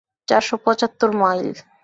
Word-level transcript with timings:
চারশো 0.27 0.55
পঁচাত্তর 0.65 1.09
মাইল। 1.21 1.47